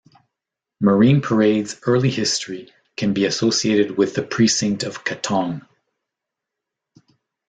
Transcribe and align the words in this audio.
Marine 0.79 1.21
Parade's 1.21 1.79
early 1.85 2.09
history 2.09 2.73
can 2.97 3.13
be 3.13 3.25
associated 3.25 3.99
with 3.99 4.15
the 4.15 4.23
precinct 4.23 4.81
of 4.81 5.03
Katong. 5.03 5.63